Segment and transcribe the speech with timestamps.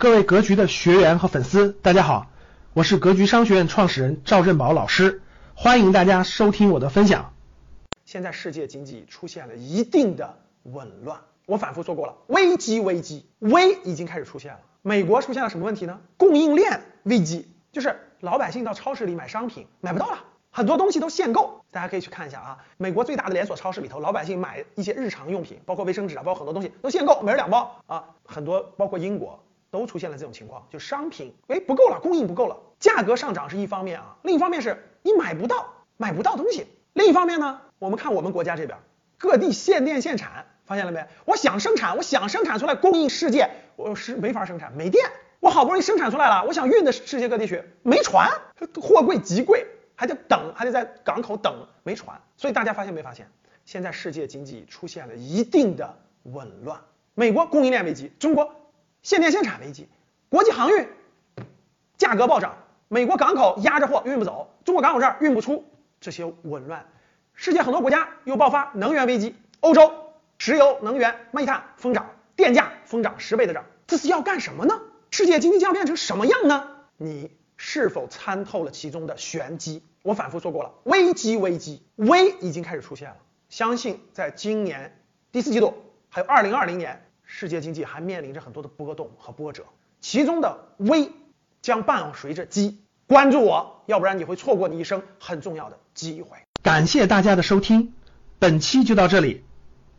[0.00, 2.28] 各位格局的学员和粉丝，大家好，
[2.72, 5.22] 我是格局商学院创始人赵振宝老师，
[5.56, 7.32] 欢迎大家收听我的分享。
[8.04, 14.60] 现在世界经济出现了一定的紊乱，我反复说过了，危机危机危已经开始出现了。
[14.82, 15.98] 美国出现了什么问题呢？
[16.16, 20.18] 供应链危机，就是老百姓到超市里买商品买不到了，
[20.52, 21.64] 很多东西都限购。
[21.72, 29.42] 大家可以去看一下啊，美国最大的连锁超市里头，老百姓买一些日常用品，包括卫生纸啊，包括很多东西都限购，每人两包啊，很多包括英国。
[29.70, 36.66] 都出现了这种情况，就商品哎不够了，供应不够了，价格上涨是一方面啊，另一方面是你买不到，买不到东西。
[36.94, 38.78] 另一方面呢，我们看我们国家这边
[39.18, 41.06] 各地限电限产，发现了没？
[41.24, 45.04] 我想生产，我想生产出来供应世界，我是没法生产，没电。
[45.40, 48.28] 我好不容易生产出来了，我想运的世界各地去，没船，
[48.80, 52.20] 货柜极贵，还得等，还得在港口等，没船。
[52.36, 53.30] 所以大家发现没发现，
[53.64, 56.80] 现在世界经济出现了一定的紊乱，
[57.14, 58.52] 美国供应链危机，中国。
[59.08, 59.88] 限电限产危机，
[60.28, 60.86] 国际航运
[61.96, 62.58] 价格暴涨，
[62.88, 65.64] 美国港口压着货运不走，中国港口这儿运不出，
[65.98, 66.84] 这些紊乱，
[67.32, 69.90] 世界很多国家又爆发能源危机，欧洲
[70.36, 74.78] 石油能源煤炭疯涨，电价疯涨十倍的涨，这是要干什么呢？
[75.10, 76.68] 世界经济将变成什么样呢？
[76.98, 79.82] 你是否参透了其中的玄机？
[80.02, 83.16] 我反复说过了，危机危机危已经开始出现了，
[83.48, 85.00] 相信在今年
[85.32, 85.72] 第四季度
[86.10, 87.07] 还有二零二零年。
[87.40, 89.62] 世界经济还面临着很多的波动和波折，
[90.00, 91.12] 其中的危
[91.62, 92.80] 将伴随着机。
[93.06, 96.36] 关注我，要不然你会错过你一生很重要的机会。
[96.64, 97.94] 感谢大家的收听，
[98.40, 99.44] 本期就到这里。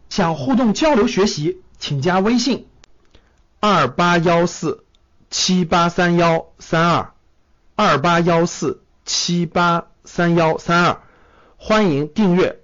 [0.09, 2.67] 想互动交流学习，请加微信
[3.61, 4.83] 二八幺四
[5.29, 7.13] 七八三幺三二
[7.77, 11.01] 二八幺四七八三幺三二，
[11.55, 12.59] 欢迎订阅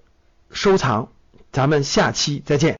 [0.52, 1.14] 收藏，
[1.53, 2.73] 咱们下期再见。